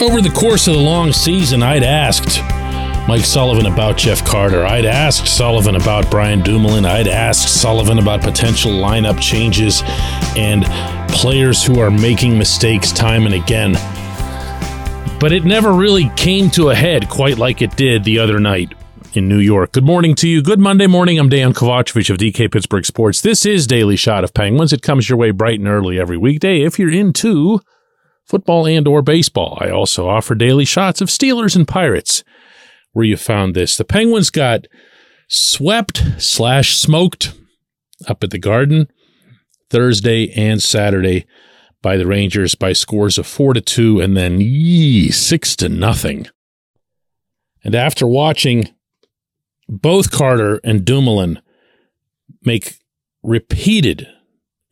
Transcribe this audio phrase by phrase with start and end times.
[0.00, 2.40] Over the course of the long season, I'd asked
[3.08, 4.64] Mike Sullivan about Jeff Carter.
[4.64, 6.86] I'd asked Sullivan about Brian Dumoulin.
[6.86, 9.82] I'd asked Sullivan about potential lineup changes
[10.36, 10.64] and
[11.12, 13.72] players who are making mistakes time and again.
[15.18, 18.74] But it never really came to a head quite like it did the other night
[19.14, 19.72] in New York.
[19.72, 20.42] Good morning to you.
[20.42, 21.18] Good Monday morning.
[21.18, 23.20] I'm Dejan Kovacevic of DK Pittsburgh Sports.
[23.20, 24.72] This is Daily Shot of Penguins.
[24.72, 27.60] It comes your way bright and early every weekday if you're into
[28.28, 29.58] football and or baseball.
[29.60, 32.22] I also offer daily shots of Steelers and Pirates
[32.92, 33.76] where you found this.
[33.76, 34.66] The Penguins got
[35.28, 37.32] swept slash smoked
[38.06, 38.88] up at the Garden
[39.70, 41.26] Thursday and Saturday
[41.82, 46.26] by the Rangers by scores of four to two and then yee, six to nothing.
[47.64, 48.68] And after watching
[49.68, 51.40] both Carter and Dumoulin
[52.42, 52.78] make
[53.22, 54.08] repeated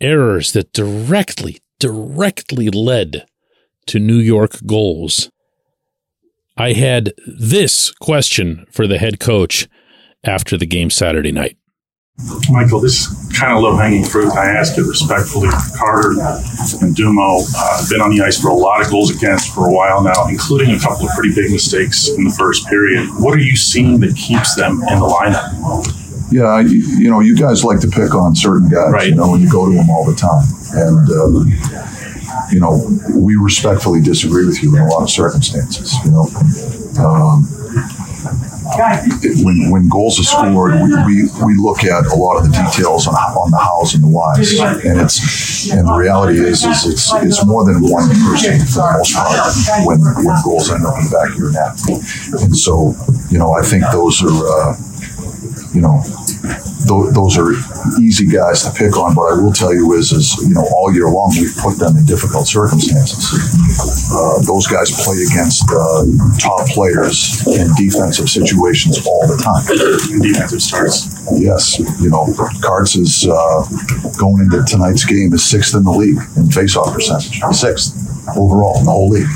[0.00, 3.27] errors that directly, directly led
[3.87, 5.31] to New York goals.
[6.56, 9.69] I had this question for the head coach
[10.24, 11.57] after the game Saturday night.
[12.51, 14.33] Michael, this is kind of low hanging fruit.
[14.33, 15.51] I ask it respectfully.
[15.79, 16.13] Carter
[16.80, 19.69] and Dumo uh, have been on the ice for a lot of goals against for
[19.69, 23.07] a while now, including a couple of pretty big mistakes in the first period.
[23.19, 26.33] What are you seeing that keeps them in the lineup?
[26.33, 29.08] Yeah, you, you know, you guys like to pick on certain guys, Right.
[29.11, 30.42] you know, when you go to them all the time.
[30.73, 31.52] And, um,
[32.51, 36.29] you know, we respectfully disagree with you in a lot of circumstances, you know.
[36.98, 37.45] Um,
[39.45, 43.07] when, when goals are scored, we, we, we look at a lot of the details
[43.07, 47.13] on, on the hows and the whys, and it's and the reality is is it's
[47.14, 51.05] it's more than one person for the most part when when goals end up in
[51.05, 51.79] the back of your net,
[52.42, 52.95] and so
[53.30, 54.77] you know I think those are uh,
[55.75, 56.02] you know
[56.86, 57.52] th- those are
[58.01, 59.14] easy guys to pick on.
[59.14, 61.97] But I will tell you is, is you know, all year long we've put them
[61.97, 63.35] in difficult circumstances.
[64.13, 66.05] Uh, those guys play against uh,
[66.39, 69.63] top players in defensive situations all the time.
[70.13, 71.11] In defensive starts.
[71.33, 72.27] Yes, you know,
[72.63, 73.67] Cards is uh,
[74.19, 77.95] going into tonight's game is sixth in the league in faceoff percentage, sixth
[78.36, 79.29] overall in the whole league.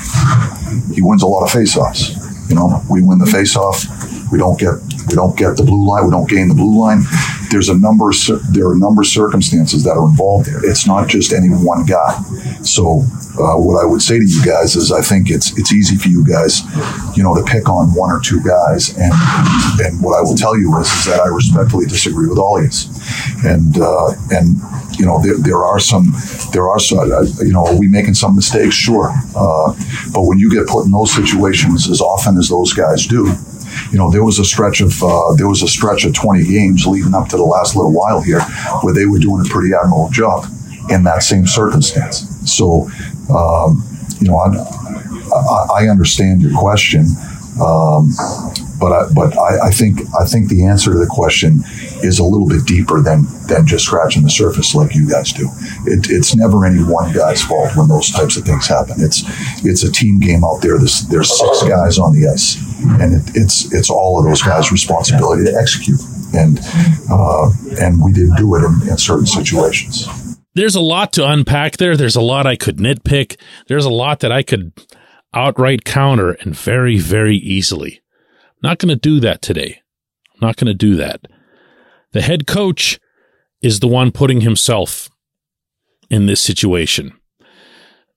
[0.95, 2.17] He wins a lot of faceoffs.
[2.49, 3.87] You know, we win the faceoff.
[4.33, 4.75] We don't get
[5.09, 6.05] we don't get the blue line.
[6.05, 7.03] We don't gain the blue line.
[7.51, 8.17] There's a number of
[8.53, 10.65] there are a number of circumstances that are involved there.
[10.65, 12.23] It's not just any one guy.
[12.63, 13.03] So
[13.39, 16.09] uh, what I would say to you guys is I think it's it's easy for
[16.09, 16.63] you guys,
[17.17, 18.97] you know, to pick on one or two guys.
[18.97, 19.13] And
[19.83, 22.65] and what I will tell you is, is that I respectfully disagree with all of
[22.65, 22.71] you.
[23.45, 24.57] And uh, and
[24.99, 26.13] you know there, there are some
[26.53, 28.75] there are some uh, you know are we making some mistakes?
[28.75, 29.11] Sure.
[29.35, 29.75] Uh,
[30.13, 33.35] but when you get put in those situations as often as those guys do,
[33.91, 36.87] you know, there was a stretch of uh, there was a stretch of 20 games
[36.87, 38.41] leading up to the last little while here
[38.83, 40.47] where they were doing a pretty admirable job
[40.91, 42.27] in that same circumstance.
[42.51, 42.89] So,
[43.35, 43.83] um,
[44.21, 44.49] you know, I,
[45.35, 47.07] I, I understand your question,
[47.61, 48.11] um,
[48.81, 51.61] but I, but I, I think I think the answer to the question
[52.03, 55.49] is a little bit deeper than than just scratching the surface like you guys do.
[55.87, 58.97] It, it's never any one guy's fault when those types of things happen.
[58.99, 59.23] It's
[59.65, 60.79] it's a team game out there.
[60.79, 62.57] There's there's six guys on the ice,
[63.01, 66.01] and it, it's it's all of those guys' responsibility to execute.
[66.33, 66.61] And
[67.11, 67.51] uh,
[67.81, 70.07] and we didn't do it in, in certain situations.
[70.55, 71.97] There's a lot to unpack there.
[71.97, 73.41] There's a lot I could nitpick.
[73.69, 74.73] There's a lot that I could
[75.35, 78.01] outright counter and very, very easily.
[78.63, 79.81] Not going to do that today.
[80.35, 81.23] I'm not going to do that.
[82.13, 82.99] The head coach
[83.63, 85.09] is the one putting himself
[86.11, 87.13] in this situation.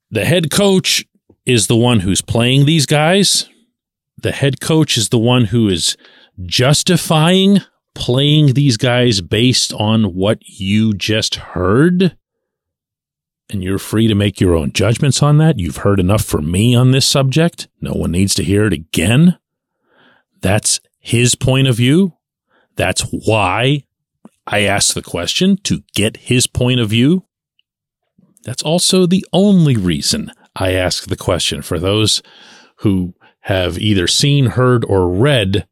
[0.10, 1.06] The head coach
[1.46, 3.50] is the one who's playing these guys.
[4.18, 5.98] The head coach is the one who is
[6.46, 7.60] justifying
[7.96, 12.18] playing these guys based on what you just heard.
[13.50, 15.60] and you're free to make your own judgments on that.
[15.60, 17.68] You've heard enough from me on this subject.
[17.82, 19.38] No one needs to hear it again.
[20.44, 22.14] That's his point of view.
[22.76, 23.86] That's why
[24.46, 27.26] I asked the question to get his point of view.
[28.44, 32.22] That's also the only reason I ask the question for those
[32.80, 35.66] who have either seen, heard, or read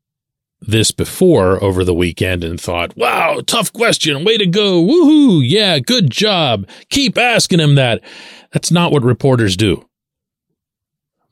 [0.61, 4.23] this before over the weekend and thought, wow, tough question.
[4.23, 4.81] Way to go.
[4.81, 5.41] Woohoo.
[5.43, 6.65] Yeah, good job.
[6.89, 8.01] Keep asking him that.
[8.53, 9.85] That's not what reporters do.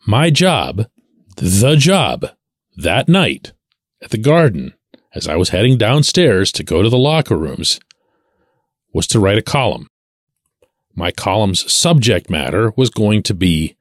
[0.06, 0.88] My job,
[1.38, 2.32] the job,
[2.80, 3.52] that night
[4.02, 4.74] at the garden,
[5.14, 7.80] as I was heading downstairs to go to the locker rooms,
[8.94, 9.88] was to write a column.
[10.96, 13.76] My column's subject matter was going to be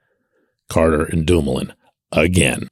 [0.68, 1.72] Carter and Dumoulin
[2.12, 2.68] again.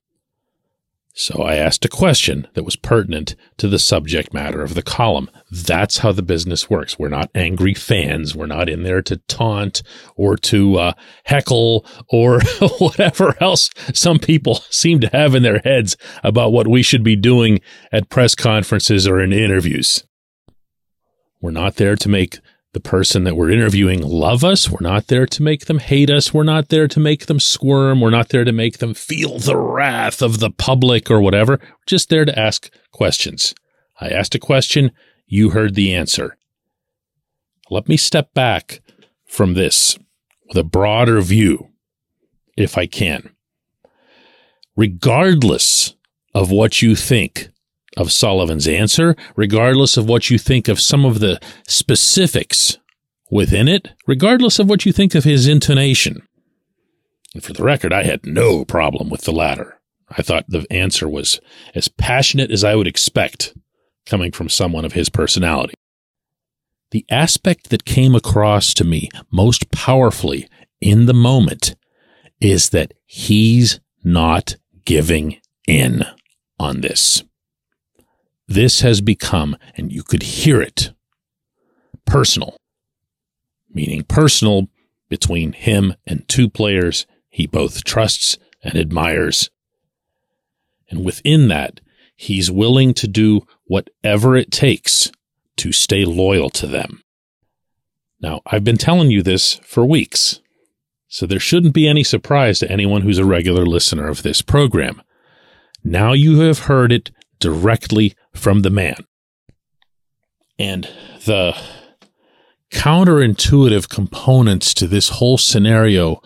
[1.18, 5.30] So I asked a question that was pertinent to the subject matter of the column.
[5.50, 6.98] That's how the business works.
[6.98, 8.36] We're not angry fans.
[8.36, 9.82] We're not in there to taunt
[10.14, 10.92] or to uh,
[11.24, 12.42] heckle or
[12.78, 17.16] whatever else some people seem to have in their heads about what we should be
[17.16, 17.60] doing
[17.90, 20.04] at press conferences or in interviews.
[21.40, 22.40] We're not there to make
[22.76, 24.68] the person that we're interviewing love us.
[24.68, 26.34] We're not there to make them hate us.
[26.34, 28.02] We're not there to make them squirm.
[28.02, 31.52] We're not there to make them feel the wrath of the public or whatever.
[31.58, 33.54] We're just there to ask questions.
[33.98, 34.92] I asked a question.
[35.26, 36.36] You heard the answer.
[37.70, 38.82] Let me step back
[39.24, 39.98] from this
[40.46, 41.70] with a broader view,
[42.58, 43.30] if I can.
[44.76, 45.94] Regardless
[46.34, 47.48] of what you think
[47.96, 52.78] of Sullivan's answer, regardless of what you think of some of the specifics
[53.30, 56.22] within it, regardless of what you think of his intonation.
[57.34, 59.80] And for the record, I had no problem with the latter.
[60.10, 61.40] I thought the answer was
[61.74, 63.54] as passionate as I would expect
[64.06, 65.74] coming from someone of his personality.
[66.92, 70.48] The aspect that came across to me most powerfully
[70.80, 71.74] in the moment
[72.40, 76.04] is that he's not giving in
[76.60, 77.24] on this.
[78.48, 80.92] This has become, and you could hear it,
[82.04, 82.56] personal,
[83.68, 84.68] meaning personal
[85.08, 89.50] between him and two players he both trusts and admires.
[90.88, 91.80] And within that,
[92.16, 95.10] he's willing to do whatever it takes
[95.56, 97.02] to stay loyal to them.
[98.20, 100.40] Now, I've been telling you this for weeks,
[101.08, 105.02] so there shouldn't be any surprise to anyone who's a regular listener of this program.
[105.84, 108.96] Now you have heard it directly from the man.
[110.58, 110.88] And
[111.24, 111.56] the
[112.70, 116.22] counterintuitive components to this whole scenario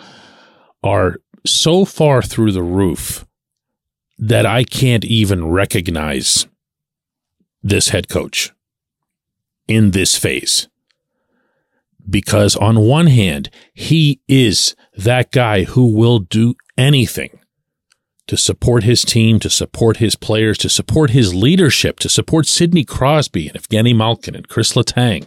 [0.83, 1.17] are
[1.47, 3.25] so far through the roof
[4.19, 6.47] that I can't even recognize
[7.63, 8.53] this head coach
[9.67, 10.69] in this phase.
[12.09, 17.40] Because on one hand, he is that guy who will do anything
[18.31, 22.85] to support his team, to support his players, to support his leadership, to support Sidney
[22.85, 25.27] Crosby and Evgeny Malkin and Chris Letang.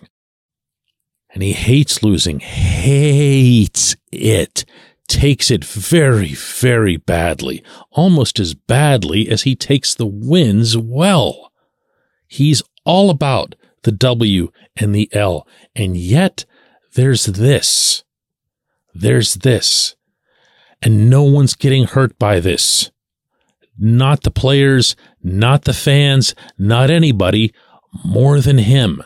[1.34, 4.64] And he hates losing, hates it,
[5.10, 7.62] takes it very, very badly,
[7.92, 11.52] almost as badly as he takes the wins well.
[12.26, 15.46] He's all about the W and the L.
[15.76, 16.46] And yet
[16.94, 18.06] there's this.
[18.94, 19.98] There's this.
[20.82, 22.92] And no one's getting hurt by this
[23.78, 27.54] not the players, not the fans, not anybody
[28.06, 29.04] more than him.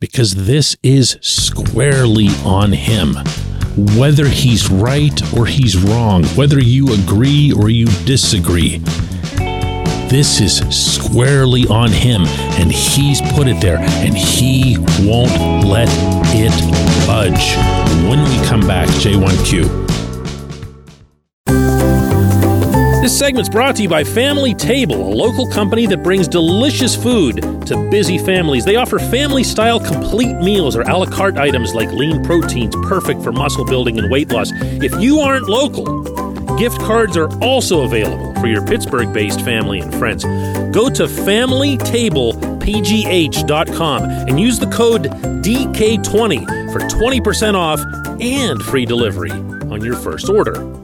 [0.00, 3.16] Because this is squarely on him.
[3.96, 8.78] Whether he's right or he's wrong, whether you agree or you disagree,
[10.08, 12.22] this is squarely on him,
[12.60, 15.88] and he's put it there, and he won't let
[16.34, 16.52] it
[17.06, 17.56] budge.
[18.08, 19.83] When we come back, J1Q.
[23.04, 27.42] This segment's brought to you by Family Table, a local company that brings delicious food
[27.66, 28.64] to busy families.
[28.64, 33.22] They offer family style complete meals or a la carte items like lean proteins, perfect
[33.22, 34.52] for muscle building and weight loss.
[34.54, 36.02] If you aren't local,
[36.56, 40.24] gift cards are also available for your Pittsburgh based family and friends.
[40.24, 45.10] Go to FamilyTablePGH.com and use the code
[45.44, 47.80] DK20 for 20% off
[48.22, 50.83] and free delivery on your first order.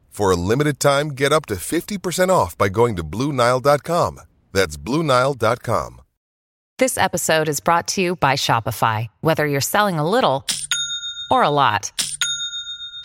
[0.11, 4.19] For a limited time, get up to 50% off by going to BlueNile.com.
[4.51, 6.01] That's BlueNile.com.
[6.77, 9.07] This episode is brought to you by Shopify.
[9.21, 10.45] Whether you're selling a little
[11.29, 11.93] or a lot,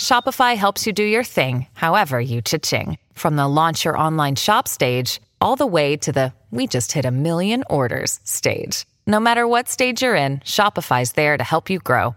[0.01, 2.99] Shopify helps you do your thing, however you cha-ching.
[3.13, 7.05] From the launch your online shop stage, all the way to the we just hit
[7.05, 8.85] a million orders stage.
[9.07, 12.17] No matter what stage you're in, Shopify's there to help you grow.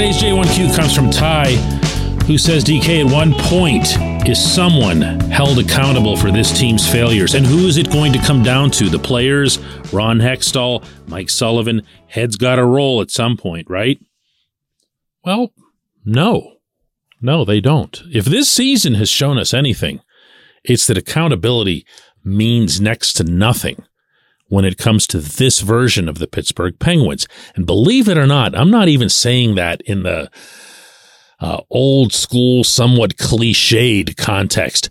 [0.00, 1.56] Today's J1Q comes from Ty,
[2.24, 3.86] who says DK at one point
[4.26, 7.34] is someone held accountable for this team's failures.
[7.34, 8.88] And who is it going to come down to?
[8.88, 9.58] The players,
[9.92, 14.00] Ron Hextall, Mike Sullivan, heads got to roll at some point, right?
[15.22, 15.52] Well,
[16.02, 16.54] no.
[17.20, 18.02] No, they don't.
[18.10, 20.00] If this season has shown us anything,
[20.64, 21.84] it's that accountability
[22.24, 23.84] means next to nothing
[24.50, 27.26] when it comes to this version of the Pittsburgh Penguins.
[27.54, 30.30] And believe it or not, I'm not even saying that in the
[31.38, 34.90] uh, old school, somewhat cliched context.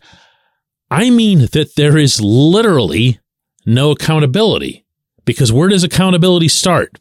[0.90, 3.20] I mean that there is literally
[3.66, 4.86] no accountability.
[5.26, 6.98] Because where does accountability start?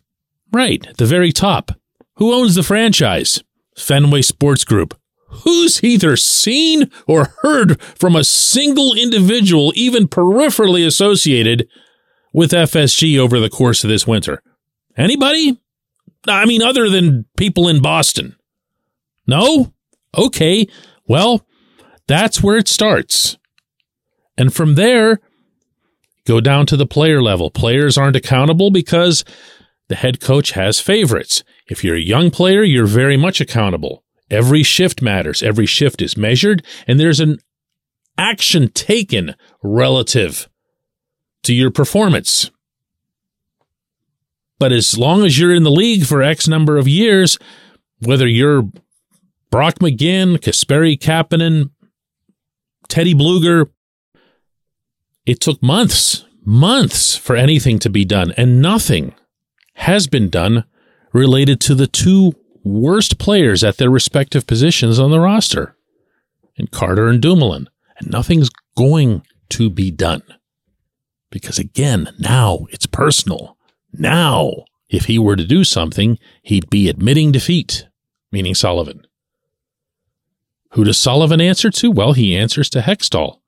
[0.53, 1.73] Right, at the very top.
[2.17, 3.43] Who owns the franchise?
[3.77, 4.99] Fenway Sports Group.
[5.45, 11.69] Who's either seen or heard from a single individual, even peripherally associated
[12.39, 14.41] with FSG over the course of this winter?
[14.97, 15.59] Anybody?
[16.29, 18.37] I mean, other than people in Boston.
[19.27, 19.73] No?
[20.17, 20.69] Okay.
[21.05, 21.45] Well,
[22.07, 23.39] that's where it starts.
[24.37, 25.19] And from there,
[26.27, 27.51] go down to the player level.
[27.51, 29.25] Players aren't accountable because
[29.89, 31.43] the head coach has favorites.
[31.67, 34.05] If you're a young player, you're very much accountable.
[34.31, 35.43] Every shift matters.
[35.43, 37.39] Every shift is measured, and there's an
[38.17, 40.49] action taken relative
[41.45, 42.51] to your performance.
[44.59, 47.39] But as long as you're in the league for X number of years,
[48.01, 48.69] whether you're
[49.51, 51.71] Brock McGinn, Kasperi Kapanen,
[52.89, 53.71] Teddy Blueger,
[55.27, 59.15] it took months, months for anything to be done, and nothing
[59.75, 60.65] has been done
[61.13, 62.33] related to the two
[62.65, 65.77] worst players at their respective positions on the roster
[66.59, 67.69] and Carter and Dumoulin.
[67.99, 70.23] And nothing's going to be done.
[71.31, 73.57] Because again, now it's personal.
[73.93, 77.87] Now, if he were to do something, he'd be admitting defeat,
[78.33, 79.07] meaning Sullivan.
[80.73, 81.91] Who does Sullivan answer to?
[81.91, 83.41] Well, he answers to Hextall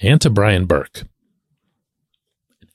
[0.00, 1.04] and to Brian Burke.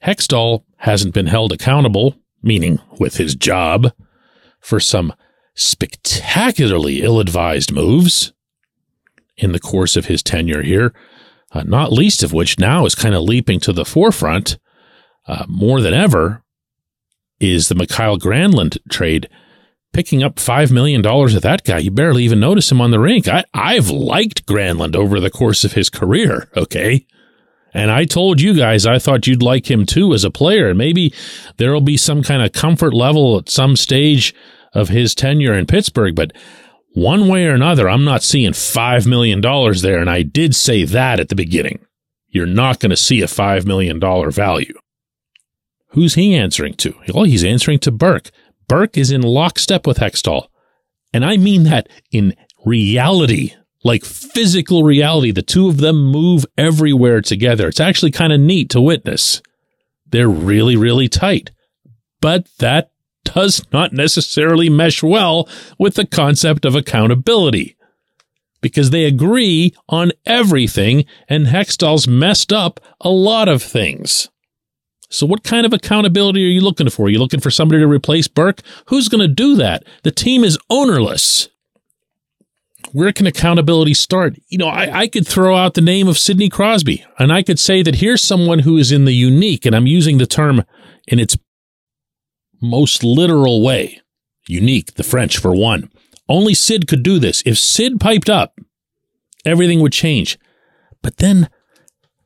[0.03, 3.93] Hextall hasn't been held accountable, meaning with his job,
[4.59, 5.13] for some
[5.55, 8.33] spectacularly ill advised moves
[9.37, 10.93] in the course of his tenure here,
[11.53, 14.57] uh, not least of which now is kind of leaping to the forefront
[15.27, 16.43] uh, more than ever,
[17.39, 19.29] is the Mikael Granlund trade.
[19.91, 23.27] Picking up $5 million of that guy, you barely even notice him on the rink.
[23.27, 27.05] I, I've liked Granlund over the course of his career, okay?
[27.75, 30.73] And I told you guys I thought you'd like him too as a player.
[30.73, 31.13] Maybe
[31.57, 34.33] there'll be some kind of comfort level at some stage
[34.73, 36.33] of his tenure in Pittsburgh, but
[36.93, 39.99] one way or another, I'm not seeing $5 million there.
[39.99, 41.85] And I did say that at the beginning.
[42.27, 43.99] You're not going to see a $5 million
[44.31, 44.73] value.
[45.89, 46.95] Who's he answering to?
[47.13, 48.31] Well, he's answering to Burke.
[48.67, 50.47] Burke is in lockstep with Hextall.
[51.13, 52.35] And I mean that in
[52.65, 55.31] reality, like physical reality.
[55.31, 57.67] The two of them move everywhere together.
[57.67, 59.41] It's actually kind of neat to witness.
[60.07, 61.51] They're really, really tight.
[62.21, 62.91] But that
[63.25, 67.75] does not necessarily mesh well with the concept of accountability
[68.63, 74.29] because they agree on everything and Hextall's messed up a lot of things.
[75.09, 77.05] So, what kind of accountability are you looking for?
[77.05, 78.61] Are you looking for somebody to replace Burke?
[78.87, 79.83] Who's going to do that?
[80.01, 81.49] The team is ownerless.
[82.93, 84.37] Where can accountability start?
[84.47, 87.59] You know, I, I could throw out the name of Sidney Crosby and I could
[87.59, 90.63] say that here's someone who is in the unique, and I'm using the term
[91.07, 91.37] in its
[92.63, 94.01] most literal way.
[94.47, 95.91] Unique, the French for one.
[96.27, 97.43] Only Sid could do this.
[97.45, 98.57] If Sid piped up,
[99.45, 100.39] everything would change.
[101.01, 101.49] But then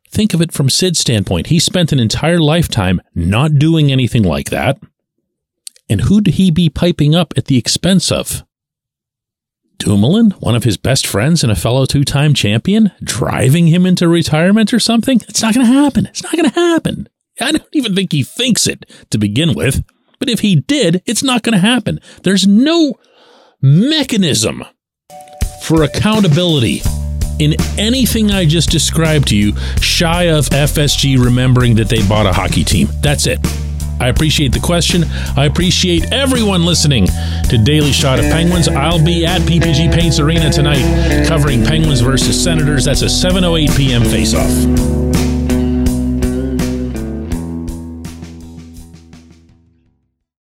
[0.10, 1.48] think of it from Sid's standpoint.
[1.48, 4.80] He spent an entire lifetime not doing anything like that.
[5.90, 8.44] And who'd he be piping up at the expense of?
[9.80, 14.08] Dumoulin, one of his best friends and a fellow two time champion, driving him into
[14.08, 15.22] retirement or something?
[15.28, 16.08] It's not going to happen.
[16.08, 17.10] It's not going to happen.
[17.40, 19.84] I don't even think he thinks it to begin with.
[20.20, 22.00] But if he did, it's not going to happen.
[22.24, 22.96] There's no
[23.62, 24.64] mechanism
[25.64, 26.82] for accountability
[27.40, 32.34] in anything I just described to you, shy of FSG remembering that they bought a
[32.34, 32.90] hockey team.
[33.02, 33.40] That's it.
[34.00, 35.06] I appreciate the question.
[35.36, 37.08] I appreciate everyone listening
[37.50, 38.68] to Daily Shot of Penguins.
[38.68, 42.86] I'll be at PPG Paints Arena tonight covering Penguins versus Senators.
[42.86, 44.04] That's a 7:08 p.m.
[44.04, 45.07] face-off.